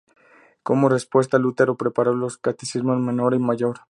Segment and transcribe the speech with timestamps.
[0.63, 3.81] Como respuesta, Lutero preparó los Catecismos Menor y Mayor.